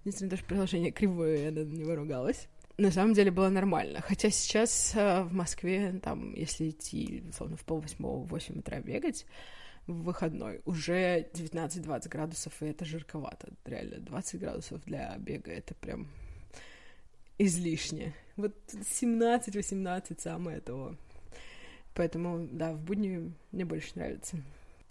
Единственное, 0.00 0.30
тоже 0.30 0.44
приложение 0.44 0.92
кривое, 0.92 1.36
и 1.36 1.46
она 1.46 1.62
на 1.62 1.74
него 1.74 1.94
ругалась. 1.94 2.48
На 2.78 2.90
самом 2.90 3.14
деле 3.14 3.30
было 3.30 3.48
нормально. 3.48 4.00
Хотя 4.00 4.30
сейчас 4.30 4.92
э, 4.94 5.22
в 5.22 5.32
Москве, 5.32 6.00
там, 6.02 6.32
если 6.34 6.70
идти, 6.70 7.22
условно, 7.28 7.56
в 7.56 7.64
полвосьмого, 7.64 8.24
в 8.24 8.28
8 8.28 8.60
утра 8.60 8.80
бегать, 8.80 9.26
в 9.86 10.02
выходной. 10.02 10.60
Уже 10.64 11.28
19-20 11.32 12.08
градусов, 12.08 12.62
и 12.62 12.66
это 12.66 12.84
жарковато. 12.84 13.48
Реально, 13.64 13.98
20 13.98 14.40
градусов 14.40 14.82
для 14.84 15.16
бега— 15.18 15.52
это 15.52 15.74
прям 15.74 16.08
излишне. 17.38 18.14
Вот 18.36 18.54
17-18 18.72 20.20
самое 20.20 20.60
то. 20.60 20.96
Поэтому, 21.94 22.48
да, 22.50 22.72
в 22.72 22.80
будни 22.80 23.32
мне 23.50 23.64
больше 23.64 23.92
нравится. 23.96 24.36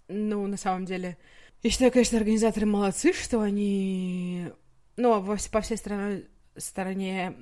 Ну, 0.08 0.46
на 0.46 0.56
самом 0.56 0.84
деле, 0.84 1.16
я 1.62 1.70
считаю, 1.70 1.90
конечно, 1.90 2.18
организаторы 2.18 2.66
молодцы, 2.66 3.12
что 3.12 3.40
они... 3.40 4.48
Ну, 4.96 5.20
во, 5.20 5.36
по 5.50 5.60
всей 5.62 5.76
стороне, 5.76 6.24
стороне 6.56 7.34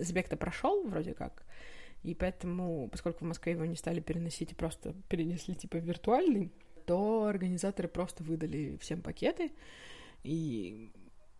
забег-то 0.00 0.36
прошел 0.36 0.86
вроде 0.86 1.14
как, 1.14 1.44
и 2.02 2.14
поэтому, 2.14 2.88
поскольку 2.90 3.24
в 3.24 3.28
Москве 3.28 3.52
его 3.52 3.64
не 3.64 3.76
стали 3.76 4.00
переносить 4.00 4.52
и 4.52 4.54
просто 4.54 4.94
перенесли 5.08 5.54
типа 5.54 5.76
виртуальный, 5.78 6.52
то 6.86 7.24
организаторы 7.24 7.88
просто 7.88 8.22
выдали 8.22 8.76
всем 8.80 9.02
пакеты, 9.02 9.52
и 10.22 10.90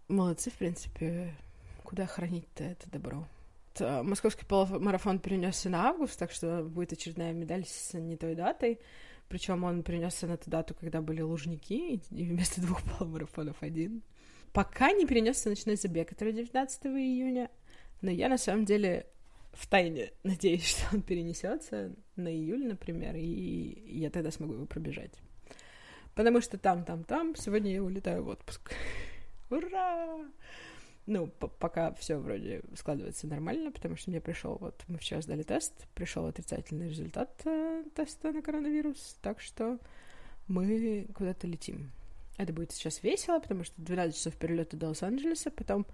молодцы, 0.09 0.51
в 0.51 0.55
принципе, 0.55 1.35
куда 1.85 2.07
хранить-то 2.07 2.65
это 2.65 2.91
добро. 2.91 3.27
Э, 3.81 4.03
московский 4.03 4.47
марафон 4.51 5.19
перенесся 5.19 5.71
на 5.71 5.89
август, 5.89 6.19
так 6.19 6.31
что 6.31 6.63
будет 6.63 6.93
очередная 6.93 7.33
медаль 7.33 7.65
с 7.67 7.95
не 7.95 8.17
той 8.17 8.35
датой. 8.35 8.81
Причем 9.29 9.65
он 9.65 9.83
перенесся 9.83 10.27
на 10.27 10.37
ту 10.37 10.51
дату, 10.51 10.75
когда 10.75 11.01
были 11.03 11.21
лужники, 11.21 12.01
и 12.11 12.25
вместо 12.25 12.61
двух 12.61 12.83
полумарафонов 12.83 13.57
один. 13.61 14.03
Пока 14.53 14.93
не 14.93 15.07
перенесся 15.07 15.49
ночной 15.49 15.77
забег, 15.77 16.09
который 16.09 16.33
19 16.33 16.87
июня, 16.87 17.51
но 18.03 18.11
я 18.11 18.29
на 18.29 18.39
самом 18.39 18.65
деле 18.65 19.07
в 19.53 19.67
тайне 19.67 20.13
надеюсь, 20.23 20.67
что 20.69 20.97
он 20.97 21.03
перенесется 21.03 21.95
на 22.15 22.29
июль, 22.33 22.67
например, 22.67 23.17
и 23.17 23.99
я 23.99 24.11
тогда 24.11 24.31
смогу 24.31 24.55
его 24.55 24.67
пробежать. 24.67 25.13
Потому 26.17 26.41
что 26.41 26.57
там, 26.57 26.83
там, 26.83 27.05
там, 27.05 27.37
сегодня 27.37 27.75
я 27.75 27.83
улетаю 27.83 28.25
в 28.25 28.29
отпуск. 28.29 28.73
Ура! 29.51 30.17
Ну, 31.05 31.27
пока 31.27 31.93
все 31.93 32.17
вроде 32.17 32.63
складывается 32.75 33.27
нормально, 33.27 33.71
потому 33.71 33.97
что 33.97 34.11
мне 34.11 34.21
пришел, 34.23 34.57
вот 34.59 34.83
мы 34.89 34.97
вчера 34.97 35.21
сдали 35.21 35.43
тест, 35.43 35.87
пришел 35.95 36.25
отрицательный 36.25 36.89
результат 36.89 37.43
э, 37.45 37.85
теста 37.95 38.33
на 38.33 38.41
коронавирус, 38.41 39.19
так 39.21 39.41
что 39.43 39.79
мы 40.49 41.07
куда-то 41.15 41.47
летим. 41.47 41.93
Это 42.39 42.53
будет 42.55 42.73
сейчас 42.73 43.03
весело, 43.03 43.39
потому 43.39 43.63
что 43.63 43.75
12 43.77 44.17
часов 44.17 44.37
перелета 44.37 44.77
до 44.79 44.89
Лос-Анджелеса, 44.89 45.51
потом 45.51 45.87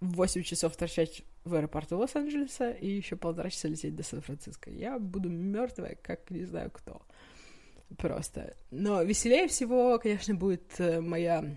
8 0.00 0.42
часов 0.44 0.76
торчать 0.76 1.22
в 1.42 1.54
аэропорту 1.54 1.98
Лос-Анджелеса 1.98 2.70
и 2.70 2.86
еще 2.86 3.16
полтора 3.16 3.50
часа 3.50 3.66
лететь 3.66 3.96
до 3.96 4.04
Сан-Франциско. 4.04 4.70
Я 4.70 4.98
буду 5.00 5.28
мертвая, 5.28 5.98
как 6.00 6.30
не 6.30 6.44
знаю 6.44 6.70
кто 6.70 7.02
просто. 7.96 8.56
Но 8.70 9.02
веселее 9.02 9.48
всего, 9.48 9.98
конечно, 9.98 10.34
будет 10.34 10.78
э, 10.78 11.00
моя 11.00 11.56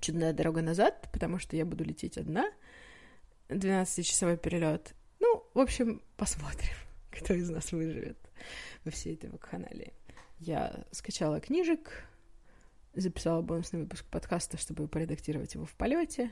чудная 0.00 0.32
дорога 0.32 0.62
назад, 0.62 1.08
потому 1.12 1.38
что 1.38 1.56
я 1.56 1.64
буду 1.64 1.84
лететь 1.84 2.18
одна. 2.18 2.50
12-часовой 3.48 4.36
перелет. 4.36 4.94
Ну, 5.20 5.44
в 5.54 5.58
общем, 5.58 6.02
посмотрим, 6.16 6.74
кто 7.10 7.34
из 7.34 7.48
нас 7.50 7.72
выживет 7.72 8.18
во 8.84 8.90
всей 8.90 9.14
этой 9.14 9.30
вакханалии. 9.30 9.92
Я 10.38 10.84
скачала 10.90 11.40
книжек, 11.40 12.04
записала 12.94 13.42
бонусный 13.42 13.80
выпуск 13.80 14.04
подкаста, 14.06 14.58
чтобы 14.58 14.88
поредактировать 14.88 15.54
его 15.54 15.64
в 15.64 15.74
полете. 15.74 16.30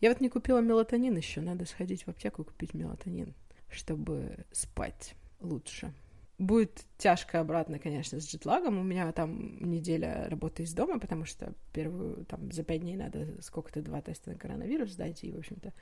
Я 0.00 0.10
вот 0.10 0.20
не 0.20 0.28
купила 0.28 0.60
мелатонин 0.60 1.16
еще, 1.16 1.40
надо 1.40 1.64
сходить 1.64 2.04
в 2.04 2.08
аптеку 2.08 2.42
и 2.42 2.44
купить 2.44 2.74
мелатонин, 2.74 3.34
чтобы 3.70 4.44
спать 4.52 5.14
лучше. 5.40 5.92
Будет 6.38 6.84
тяжко 6.98 7.40
обратно, 7.40 7.78
конечно, 7.78 8.20
с 8.20 8.28
джетлагом. 8.28 8.78
У 8.78 8.82
меня 8.82 9.10
там 9.12 9.58
неделя 9.70 10.28
работы 10.28 10.64
из 10.64 10.74
дома, 10.74 11.00
потому 11.00 11.24
что 11.24 11.54
первую, 11.72 12.26
там, 12.26 12.52
за 12.52 12.62
пять 12.62 12.82
дней 12.82 12.96
надо 12.96 13.40
сколько-то 13.40 13.80
два 13.80 14.02
теста 14.02 14.30
на 14.30 14.36
коронавирус 14.36 14.90
сдать, 14.90 15.24
и, 15.24 15.32
в 15.32 15.38
общем-то, 15.38 15.72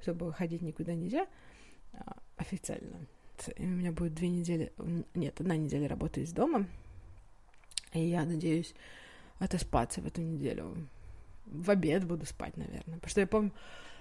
чтобы 0.00 0.32
ходить 0.32 0.62
никуда 0.62 0.94
нельзя 0.94 1.26
а, 1.92 2.16
официально. 2.36 3.06
И 3.56 3.64
у 3.64 3.68
меня 3.68 3.90
будет 3.90 4.14
две 4.14 4.28
недели, 4.28 4.72
нет, 5.14 5.40
одна 5.40 5.56
неделя 5.56 5.88
работы 5.88 6.22
из 6.22 6.32
дома, 6.32 6.66
и 7.92 8.00
я 8.00 8.24
надеюсь 8.24 8.74
отоспаться 9.38 10.00
в 10.00 10.06
эту 10.06 10.22
неделю. 10.22 10.88
В 11.46 11.70
обед 11.70 12.04
буду 12.04 12.26
спать, 12.26 12.56
наверное. 12.56 12.96
Потому 12.96 13.08
что 13.10 13.20
я 13.20 13.26
помню, 13.26 13.52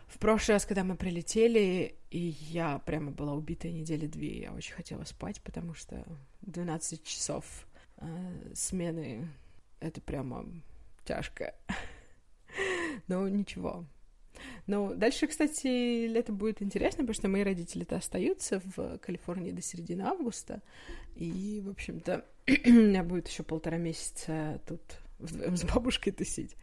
в 0.07 0.19
прошлый 0.19 0.55
раз, 0.55 0.65
когда 0.65 0.83
мы 0.83 0.95
прилетели, 0.95 1.95
и 2.12 2.35
я 2.50 2.79
прямо 2.79 3.12
была 3.12 3.33
убитая 3.33 3.71
недели 3.71 4.07
две, 4.07 4.41
я 4.41 4.53
очень 4.53 4.74
хотела 4.74 5.03
спать, 5.03 5.41
потому 5.41 5.74
что 5.74 6.05
12 6.41 7.03
часов 7.03 7.67
э, 7.97 8.51
смены— 8.53 9.27
это 9.79 10.01
прямо 10.01 10.45
тяжко. 11.05 11.55
Но 13.07 13.27
ничего. 13.27 13.85
Ну, 14.67 14.93
дальше, 14.95 15.27
кстати, 15.27 16.07
лето 16.07 16.33
будет 16.33 16.62
интересно, 16.62 17.03
потому 17.03 17.13
что 17.13 17.27
мои 17.27 17.43
родители-то 17.43 17.95
остаются 17.97 18.62
в 18.75 18.97
Калифорнии 19.00 19.51
до 19.51 19.62
середины 19.62 20.01
августа, 20.01 20.62
и, 21.15 21.62
в 21.63 21.69
общем-то, 21.69 22.25
у 22.47 22.69
меня 22.69 23.03
будет 23.03 23.27
еще 23.27 23.43
полтора 23.43 23.77
месяца 23.77 24.62
тут 24.67 24.81
вдвоем 25.19 25.55
с 25.55 25.63
бабушкой 25.63 26.13
тусить. 26.13 26.55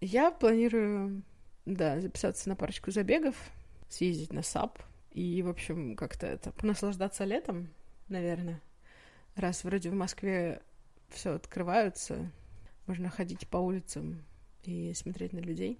Я 0.00 0.30
планирую 0.30 1.22
да, 1.66 2.00
записаться 2.00 2.48
на 2.48 2.56
парочку 2.56 2.90
забегов, 2.90 3.36
съездить 3.88 4.32
на 4.32 4.42
SUP 4.42 4.78
и, 5.12 5.42
в 5.42 5.48
общем, 5.48 5.96
как-то 5.96 6.26
это, 6.26 6.52
понаслаждаться 6.52 7.24
летом, 7.24 7.68
наверное. 8.08 8.60
Раз 9.36 9.64
вроде 9.64 9.90
в 9.90 9.94
Москве 9.94 10.62
все 11.08 11.34
открываются, 11.34 12.30
можно 12.86 13.08
ходить 13.10 13.48
по 13.48 13.58
улицам 13.58 14.24
и 14.62 14.92
смотреть 14.94 15.32
на 15.32 15.38
людей. 15.38 15.78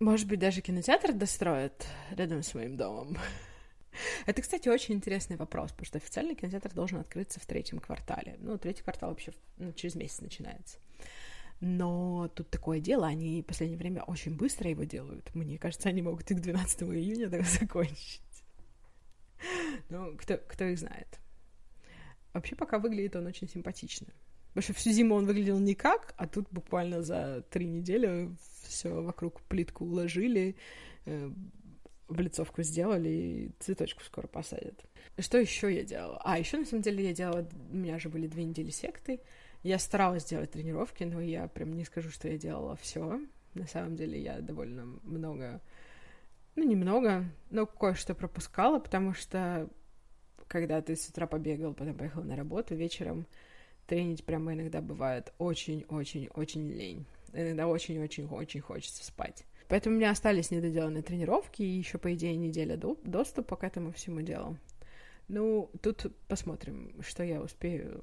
Может 0.00 0.26
быть, 0.26 0.40
даже 0.40 0.60
кинотеатр 0.60 1.12
достроят 1.12 1.86
рядом 2.10 2.42
с 2.42 2.54
моим 2.54 2.76
домом. 2.76 3.16
Это, 4.26 4.42
кстати, 4.42 4.68
очень 4.68 4.94
интересный 4.94 5.36
вопрос, 5.36 5.70
потому 5.70 5.86
что 5.86 5.98
официальный 5.98 6.34
кинотеатр 6.34 6.72
должен 6.72 6.98
открыться 6.98 7.38
в 7.40 7.46
третьем 7.46 7.78
квартале. 7.78 8.36
Ну, 8.40 8.58
третий 8.58 8.82
квартал 8.82 9.10
вообще 9.10 9.32
ну, 9.58 9.72
через 9.72 9.94
месяц 9.94 10.20
начинается. 10.20 10.78
Но 11.64 12.26
тут 12.34 12.50
такое 12.50 12.80
дело, 12.80 13.06
они 13.06 13.40
в 13.40 13.46
последнее 13.46 13.78
время 13.78 14.02
очень 14.02 14.34
быстро 14.34 14.68
его 14.68 14.82
делают. 14.82 15.32
Мне 15.32 15.58
кажется, 15.58 15.88
они 15.88 16.02
могут 16.02 16.28
и 16.32 16.34
к 16.34 16.40
12 16.40 16.82
июня 16.82 17.30
так 17.30 17.44
закончить. 17.60 18.20
Ну, 19.88 20.16
кто, 20.16 20.38
кто 20.38 20.64
их 20.64 20.80
знает. 20.80 21.20
Вообще, 22.32 22.56
пока 22.56 22.80
выглядит 22.80 23.14
он 23.14 23.26
очень 23.26 23.48
симпатично. 23.48 24.08
Потому 24.48 24.62
что 24.64 24.72
всю 24.72 24.90
зиму 24.90 25.14
он 25.14 25.24
выглядел 25.24 25.60
никак, 25.60 26.14
а 26.16 26.26
тут 26.26 26.48
буквально 26.50 27.04
за 27.04 27.44
три 27.48 27.66
недели 27.66 28.34
все 28.64 29.00
вокруг 29.00 29.40
плитку 29.42 29.84
уложили, 29.84 30.56
э, 31.04 31.30
облицовку 32.08 32.64
сделали 32.64 33.08
и 33.08 33.50
цветочку 33.60 34.02
скоро 34.02 34.26
посадят. 34.26 34.84
Что 35.16 35.38
еще 35.38 35.72
я 35.72 35.84
делала? 35.84 36.20
А, 36.24 36.40
еще 36.40 36.56
на 36.56 36.64
самом 36.64 36.82
деле 36.82 37.04
я 37.04 37.12
делала... 37.12 37.48
У 37.70 37.76
меня 37.76 38.00
же 38.00 38.08
были 38.08 38.26
две 38.26 38.42
недели 38.42 38.70
секты, 38.70 39.20
я 39.62 39.78
старалась 39.78 40.24
делать 40.24 40.50
тренировки, 40.50 41.04
но 41.04 41.20
я 41.20 41.48
прям 41.48 41.72
не 41.72 41.84
скажу, 41.84 42.10
что 42.10 42.28
я 42.28 42.38
делала 42.38 42.76
все. 42.76 43.20
На 43.54 43.66
самом 43.66 43.96
деле 43.96 44.20
я 44.20 44.40
довольно 44.40 44.86
много, 45.02 45.60
ну, 46.56 46.64
немного, 46.64 47.24
но 47.50 47.66
кое-что 47.66 48.14
пропускала, 48.14 48.78
потому 48.78 49.14
что 49.14 49.68
когда 50.48 50.82
ты 50.82 50.96
с 50.96 51.08
утра 51.08 51.26
побегал, 51.26 51.74
потом 51.74 51.94
поехал 51.94 52.22
на 52.22 52.36
работу, 52.36 52.74
вечером 52.74 53.26
тренить 53.86 54.24
прямо 54.24 54.54
иногда 54.54 54.80
бывает 54.80 55.32
очень-очень-очень 55.38 56.70
лень. 56.70 57.06
Иногда 57.32 57.66
очень-очень-очень 57.66 58.60
хочется 58.60 59.04
спать. 59.04 59.44
Поэтому 59.68 59.96
у 59.96 59.98
меня 59.98 60.10
остались 60.10 60.50
недоделанные 60.50 61.02
тренировки 61.02 61.62
и 61.62 61.78
еще, 61.78 61.98
по 61.98 62.12
идее, 62.12 62.36
неделя 62.36 62.76
до 62.76 62.98
доступа 63.04 63.56
к 63.56 63.64
этому 63.64 63.92
всему 63.92 64.20
делу. 64.20 64.58
Ну, 65.28 65.70
тут 65.82 66.06
посмотрим, 66.28 66.94
что 67.00 67.22
я 67.22 67.40
успею 67.40 68.02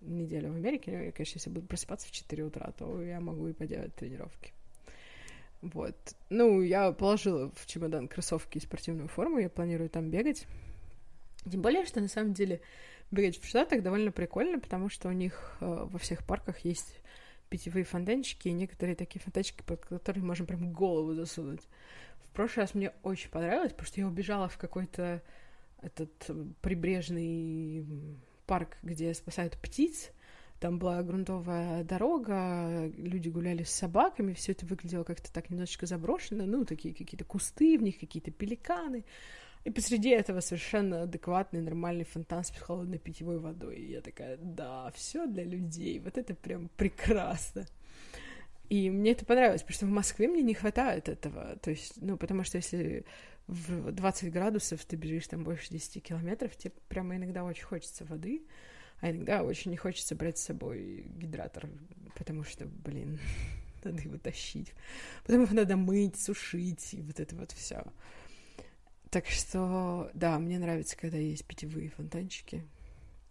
неделю 0.00 0.52
в 0.52 0.56
Америке. 0.56 0.90
Ну, 0.90 1.12
конечно, 1.12 1.38
если 1.38 1.50
буду 1.50 1.66
просыпаться 1.66 2.08
в 2.08 2.12
4 2.12 2.44
утра, 2.44 2.72
то 2.72 3.02
я 3.02 3.20
могу 3.20 3.48
и 3.48 3.52
поделать 3.52 3.94
тренировки. 3.94 4.52
Вот. 5.62 5.96
Ну, 6.30 6.60
я 6.60 6.92
положила 6.92 7.50
в 7.54 7.66
чемодан 7.66 8.08
кроссовки 8.08 8.58
и 8.58 8.60
спортивную 8.60 9.08
форму, 9.08 9.38
я 9.38 9.48
планирую 9.48 9.90
там 9.90 10.10
бегать. 10.10 10.46
Тем 11.50 11.62
более, 11.62 11.86
что 11.86 12.00
на 12.00 12.08
самом 12.08 12.34
деле 12.34 12.60
бегать 13.10 13.40
в 13.40 13.46
Штатах 13.46 13.82
довольно 13.82 14.12
прикольно, 14.12 14.58
потому 14.58 14.88
что 14.88 15.08
у 15.08 15.12
них 15.12 15.56
э, 15.60 15.86
во 15.90 15.98
всех 15.98 16.26
парках 16.26 16.58
есть 16.60 17.00
питьевые 17.48 17.84
фонтанчики 17.84 18.48
и 18.48 18.52
некоторые 18.52 18.96
такие 18.96 19.20
фонтанчики, 19.22 19.62
под 19.62 19.84
которые 19.86 20.24
можно 20.24 20.44
прям 20.44 20.72
голову 20.72 21.14
засунуть. 21.14 21.62
В 22.30 22.34
прошлый 22.34 22.64
раз 22.64 22.74
мне 22.74 22.92
очень 23.02 23.30
понравилось, 23.30 23.72
потому 23.72 23.86
что 23.86 24.00
я 24.00 24.08
убежала 24.08 24.48
в 24.48 24.58
какой-то 24.58 25.22
этот 25.80 26.30
прибрежный 26.60 27.86
парк, 28.46 28.76
где 28.82 29.12
спасают 29.14 29.58
птиц. 29.58 30.10
Там 30.60 30.78
была 30.78 31.02
грунтовая 31.02 31.84
дорога, 31.84 32.90
люди 32.96 33.28
гуляли 33.28 33.62
с 33.62 33.70
собаками, 33.70 34.32
все 34.32 34.52
это 34.52 34.64
выглядело 34.64 35.04
как-то 35.04 35.30
так 35.30 35.50
немножечко 35.50 35.84
заброшено, 35.84 36.46
ну, 36.46 36.64
такие 36.64 36.94
какие-то 36.94 37.24
кусты, 37.24 37.78
в 37.78 37.82
них 37.82 38.00
какие-то 38.00 38.30
пеликаны. 38.30 39.04
И 39.64 39.70
посреди 39.70 40.10
этого 40.10 40.40
совершенно 40.40 41.02
адекватный, 41.02 41.60
нормальный 41.60 42.04
фонтан 42.04 42.44
с 42.44 42.50
холодной 42.50 42.98
питьевой 42.98 43.38
водой. 43.38 43.76
И 43.76 43.92
я 43.92 44.00
такая, 44.00 44.38
да, 44.38 44.90
все 44.94 45.26
для 45.26 45.44
людей, 45.44 45.98
вот 45.98 46.16
это 46.16 46.34
прям 46.34 46.70
прекрасно. 46.76 47.66
И 48.68 48.90
мне 48.90 49.12
это 49.12 49.24
понравилось, 49.24 49.62
потому 49.62 49.76
что 49.76 49.86
в 49.86 49.90
Москве 49.90 50.28
мне 50.28 50.42
не 50.42 50.54
хватает 50.54 51.08
этого. 51.08 51.56
То 51.56 51.70
есть, 51.70 51.94
ну, 52.00 52.16
потому 52.16 52.44
что 52.44 52.56
если 52.56 53.04
в 53.46 53.92
20 53.92 54.32
градусов 54.32 54.84
ты 54.84 54.96
бежишь 54.96 55.28
там 55.28 55.44
больше 55.44 55.70
10 55.70 56.02
километров, 56.02 56.56
тебе 56.56 56.72
прямо 56.88 57.16
иногда 57.16 57.44
очень 57.44 57.64
хочется 57.64 58.04
воды, 58.04 58.42
а 59.00 59.10
иногда 59.10 59.42
очень 59.42 59.70
не 59.70 59.76
хочется 59.76 60.16
брать 60.16 60.38
с 60.38 60.44
собой 60.44 61.06
гидратор, 61.16 61.68
потому 62.16 62.42
что, 62.42 62.66
блин, 62.66 63.20
надо 63.84 64.02
его 64.02 64.18
тащить. 64.18 64.72
Потом 65.24 65.42
его 65.42 65.54
надо 65.54 65.76
мыть, 65.76 66.20
сушить, 66.20 66.94
и 66.94 67.02
вот 67.02 67.20
это 67.20 67.36
вот 67.36 67.52
все. 67.52 67.84
Так 69.10 69.26
что, 69.26 70.10
да, 70.14 70.38
мне 70.38 70.58
нравится, 70.58 70.96
когда 70.96 71.18
есть 71.18 71.44
питьевые 71.46 71.90
фонтанчики. 71.90 72.64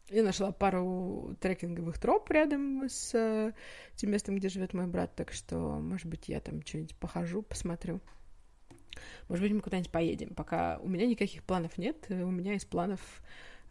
Я 0.10 0.24
нашла 0.24 0.52
пару 0.52 1.36
трекинговых 1.40 1.98
троп 1.98 2.30
рядом 2.30 2.84
с 2.88 3.16
э, 3.16 3.54
тем 3.96 4.12
местом, 4.12 4.36
где 4.36 4.50
живет 4.50 4.74
мой 4.74 4.86
брат, 4.86 5.16
так 5.16 5.32
что, 5.32 5.58
может 5.80 6.06
быть, 6.06 6.30
я 6.30 6.40
там 6.40 6.64
что-нибудь 6.64 6.96
похожу, 6.98 7.42
посмотрю. 7.42 8.00
Может 9.28 9.44
быть, 9.44 9.54
мы 9.54 9.62
куда-нибудь 9.62 9.92
поедем. 9.92 10.36
Пока 10.36 10.78
у 10.80 10.88
меня 10.88 11.08
никаких 11.08 11.44
планов 11.44 11.78
нет. 11.80 12.06
У 12.10 12.30
меня 12.30 12.54
из 12.54 12.66
планов 12.66 13.02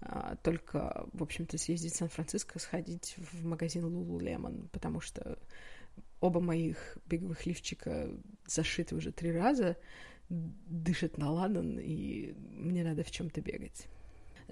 а, 0.00 0.36
только, 0.42 1.06
в 1.12 1.22
общем-то, 1.22 1.56
съездить 1.56 1.94
в 1.94 1.96
Сан-Франциско, 1.96 2.58
сходить 2.58 3.14
в 3.16 3.44
магазин 3.44 3.84
Lululemon, 3.84 4.68
потому 4.70 5.00
что 5.00 5.38
оба 6.20 6.40
моих 6.40 6.98
беговых 7.06 7.46
лифчика 7.46 8.10
зашиты 8.46 8.96
уже 8.96 9.12
три 9.12 9.30
раза, 9.32 9.76
дышат 10.28 11.16
на 11.16 11.30
ладан, 11.30 11.78
и 11.78 12.32
мне 12.32 12.82
надо 12.82 13.04
в 13.04 13.10
чем-то 13.10 13.40
бегать. 13.40 13.86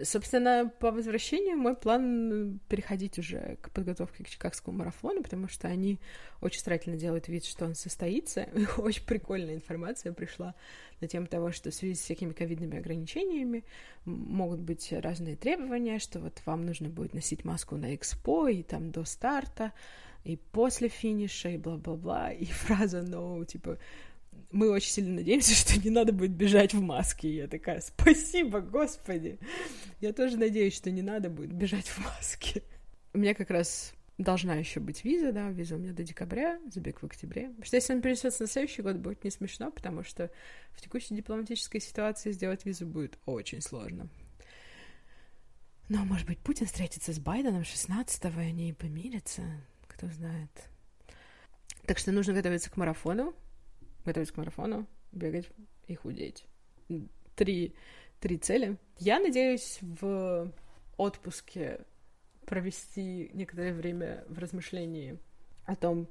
Собственно, 0.01 0.73
по 0.81 0.91
возвращению 0.91 1.59
мой 1.59 1.77
план 1.77 2.61
переходить 2.69 3.19
уже 3.19 3.59
к 3.61 3.71
подготовке 3.71 4.25
к 4.25 4.29
Чикагскому 4.29 4.79
марафону, 4.79 5.23
потому 5.23 5.49
что 5.49 5.69
они 5.69 5.99
очень 6.41 6.61
старательно 6.61 6.97
делают 6.97 7.29
вид, 7.29 7.45
что 7.45 7.67
он 7.67 7.75
состоится. 7.75 8.49
Очень 8.79 9.05
прикольная 9.05 9.55
информация 9.55 10.13
пришла 10.13 10.55
на 11.01 11.09
тему 11.09 11.27
того, 11.27 11.53
что 11.53 11.71
в 11.71 11.75
связи 11.75 11.95
с 11.95 12.01
всякими 12.01 12.33
ковидными 12.33 12.79
ограничениями 12.79 13.65
могут 14.07 14.61
быть 14.61 14.91
разные 14.93 15.37
требования, 15.37 15.99
что 15.99 16.21
вот 16.21 16.41
вам 16.47 16.65
нужно 16.65 16.89
будет 16.89 17.13
носить 17.13 17.45
маску 17.45 17.77
на 17.77 17.95
экспо 17.95 18.49
и 18.49 18.63
там 18.63 18.93
до 18.93 19.05
старта, 19.05 19.73
и 20.25 20.37
после 20.37 20.89
финиша, 20.89 21.51
и 21.51 21.59
бла-бла-бла, 21.59 22.33
и 22.33 22.45
фраза 22.47 23.01
«no», 23.01 23.45
типа 23.45 23.79
мы 24.53 24.71
очень 24.71 24.91
сильно 24.91 25.15
надеемся, 25.15 25.55
что 25.55 25.81
не 25.81 25.91
надо 25.91 26.13
будет 26.13 26.33
бежать 26.33 26.75
в 26.75 26.81
маске. 26.81 27.29
И 27.29 27.37
я 27.37 27.49
такая, 27.49 27.81
спасибо, 27.81 28.61
господи. 28.61 29.39
Я 30.01 30.13
тоже 30.13 30.37
надеюсь, 30.37 30.77
что 30.77 30.91
не 30.91 31.03
надо 31.03 31.31
будет 31.31 31.53
бежать 31.53 31.87
в 31.87 31.99
маске. 31.99 32.63
У 33.13 33.19
меня 33.19 33.35
как 33.35 33.51
раз 33.51 33.95
должна 34.19 34.55
еще 34.55 34.81
быть 34.81 35.05
виза, 35.05 35.33
да, 35.33 35.51
виза 35.51 35.77
у 35.77 35.79
меня 35.79 35.93
до 35.93 36.03
декабря, 36.03 36.61
забег 36.73 37.01
в 37.01 37.07
октябре. 37.07 37.49
Потому 37.49 37.65
что 37.65 37.77
если 37.77 37.95
он 37.95 38.03
перенесется 38.03 38.43
на 38.43 38.49
следующий 38.49 38.83
год, 38.83 38.97
будет 38.97 39.25
не 39.25 39.31
смешно, 39.31 39.71
потому 39.71 40.05
что 40.05 40.31
в 40.73 40.81
текущей 40.81 41.15
дипломатической 41.15 41.81
ситуации 41.81 42.33
сделать 42.33 42.65
визу 42.65 42.87
будет 42.87 43.19
очень 43.27 43.61
сложно. 43.61 44.09
Но, 45.89 46.05
может 46.05 46.27
быть, 46.27 46.39
Путин 46.39 46.67
встретится 46.67 47.13
с 47.13 47.19
Байденом 47.19 47.63
16-го, 47.63 48.41
и 48.41 48.45
они 48.45 48.73
помирятся, 48.73 49.43
кто 49.89 50.09
знает. 50.09 50.51
Так 51.87 51.99
что 51.99 52.13
нужно 52.13 52.33
готовиться 52.33 52.71
к 52.71 52.77
марафону, 52.77 53.35
готовиться 54.05 54.35
к 54.35 54.37
марафону, 54.39 54.87
бегать 55.13 55.49
и 55.87 55.95
худеть. 55.95 56.45
Три, 57.35 57.75
три 58.21 58.39
цели. 58.39 58.79
Я 58.99 59.19
надеюсь 59.21 59.79
в 59.81 60.53
отпуске 60.97 61.85
провести 62.45 63.31
некоторое 63.33 63.73
время 63.73 64.25
в 64.29 64.39
размышлении 64.39 65.19
о 65.65 65.77
том, 65.77 66.09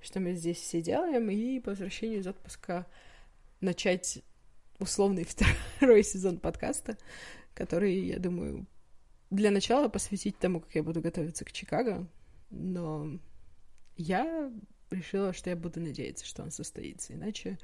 что 0.00 0.20
мы 0.20 0.34
здесь 0.34 0.58
все 0.58 0.80
делаем, 0.80 1.30
и 1.30 1.60
по 1.60 1.70
возвращению 1.70 2.20
из 2.20 2.26
отпуска 2.26 2.86
начать 3.60 4.22
условный 4.78 5.24
второй 5.78 6.02
сезон 6.02 6.38
подкаста, 6.38 6.96
который, 7.54 7.98
я 7.98 8.18
думаю, 8.18 8.66
для 9.30 9.50
начала 9.50 9.88
посвятить 9.88 10.38
тому, 10.38 10.60
как 10.60 10.74
я 10.74 10.82
буду 10.82 11.00
готовиться 11.00 11.44
к 11.44 11.52
Чикаго, 11.52 12.06
но 12.50 13.18
я 13.96 14.52
решила, 14.90 15.32
что 15.32 15.50
я 15.50 15.56
буду 15.56 15.80
надеяться, 15.80 16.24
что 16.24 16.42
он 16.42 16.50
состоится, 16.50 17.14
иначе 17.14 17.58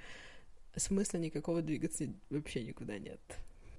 смысла 0.76 1.18
никакого 1.18 1.62
двигаться 1.62 2.06
вообще 2.30 2.62
никуда 2.64 2.98
нет. 2.98 3.20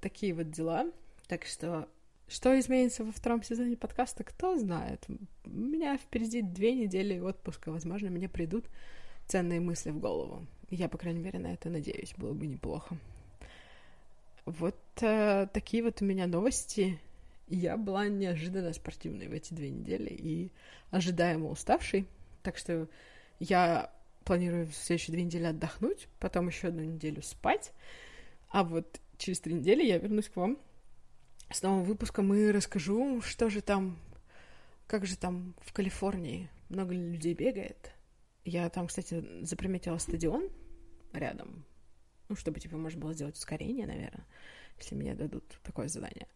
Такие 0.01 0.33
вот 0.33 0.51
дела. 0.51 0.91
Так 1.27 1.45
что 1.45 1.88
что 2.27 2.60
изменится 2.60 3.05
во 3.05 3.12
втором 3.12 3.41
сезоне 3.41 3.77
подкаста, 3.77 4.23
кто 4.23 4.57
знает. 4.57 5.05
У 5.45 5.49
меня 5.49 5.97
впереди 5.97 6.41
две 6.41 6.73
недели 6.73 7.19
отпуска. 7.19 7.71
Возможно, 7.71 8.10
мне 8.10 8.27
придут 8.27 8.65
ценные 9.27 9.62
мысли 9.62 9.91
в 9.91 9.99
голову. 9.99 10.45
Я, 10.69 10.89
по 10.89 10.97
крайней 10.97 11.21
мере, 11.21 11.39
на 11.39 11.53
это 11.53 11.69
надеюсь. 11.69 12.13
Было 12.17 12.33
бы 12.33 12.47
неплохо. 12.47 12.97
Вот 14.45 14.77
э, 15.01 15.47
такие 15.53 15.83
вот 15.83 16.01
у 16.01 16.05
меня 16.05 16.27
новости. 16.27 16.99
Я 17.47 17.77
была 17.77 18.07
неожиданно 18.10 18.73
спортивной 18.73 19.29
в 19.29 19.33
эти 19.33 19.53
две 19.53 19.69
недели 19.69 20.10
и 20.10 20.51
ожидаемо 20.91 21.49
уставшей. 21.49 22.07
Так 22.43 22.57
что 22.57 22.89
я 23.39 23.91
планирую 24.23 24.67
в 24.67 24.76
следующие 24.76 25.13
две 25.13 25.23
недели 25.23 25.45
отдохнуть, 25.45 26.08
потом 26.19 26.47
еще 26.47 26.67
одну 26.67 26.84
неделю 26.84 27.21
спать, 27.21 27.71
а 28.50 28.63
вот 28.63 29.00
через 29.17 29.39
три 29.39 29.54
недели 29.54 29.84
я 29.86 29.97
вернусь 29.97 30.30
к 30.30 30.36
вам 30.36 30.58
с 31.52 31.62
новым 31.62 31.84
выпуском 31.84 32.34
и 32.34 32.52
расскажу, 32.52 33.21
что 33.21 33.50
же 33.50 33.62
там, 33.62 33.97
как 34.86 35.06
же 35.06 35.17
там 35.17 35.56
в 35.62 35.73
Калифорнии, 35.73 36.50
много 36.69 36.93
людей 36.93 37.34
бегает. 37.34 37.91
Я 38.43 38.69
там, 38.69 38.88
кстати, 38.88 39.23
заприметила 39.43 39.97
стадион 39.97 40.50
рядом, 41.13 41.65
ну, 42.30 42.36
чтобы, 42.36 42.60
типа, 42.60 42.78
можно 42.78 43.00
было 43.00 43.13
сделать 43.13 43.36
ускорение, 43.36 43.88
наверное, 43.88 44.26
если 44.78 44.95
мне 44.95 45.15
дадут 45.15 45.43
такое 45.63 45.88
задание. 45.88 46.28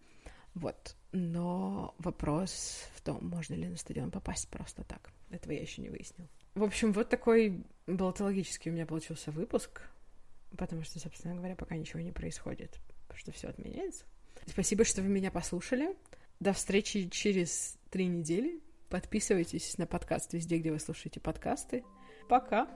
Вот. 0.53 0.95
Но 1.11 1.95
вопрос 1.97 2.87
в 2.95 3.01
том, 3.01 3.27
можно 3.27 3.53
ли 3.53 3.67
на 3.67 3.77
стадион 3.77 4.11
попасть 4.11 4.49
просто 4.49 4.83
так. 4.83 5.11
Этого 5.29 5.53
я 5.53 5.61
еще 5.61 5.81
не 5.81 5.89
выяснил. 5.89 6.27
В 6.55 6.63
общем, 6.63 6.91
вот 6.91 7.09
такой 7.09 7.63
болтологический 7.87 8.71
у 8.71 8.73
меня 8.73 8.85
получился 8.85 9.31
выпуск, 9.31 9.81
потому 10.57 10.83
что, 10.83 10.99
собственно 10.99 11.35
говоря, 11.35 11.55
пока 11.55 11.75
ничего 11.75 12.01
не 12.01 12.11
происходит, 12.11 12.79
потому 13.03 13.19
что 13.19 13.31
все 13.31 13.47
отменяется. 13.47 14.05
Спасибо, 14.45 14.83
что 14.83 15.01
вы 15.01 15.07
меня 15.07 15.31
послушали. 15.31 15.95
До 16.39 16.53
встречи 16.53 17.07
через 17.09 17.77
три 17.89 18.07
недели. 18.07 18.61
Подписывайтесь 18.89 19.77
на 19.77 19.87
подкаст 19.87 20.33
везде, 20.33 20.57
где 20.57 20.71
вы 20.71 20.79
слушаете 20.79 21.19
подкасты. 21.19 21.83
Пока! 22.27 22.67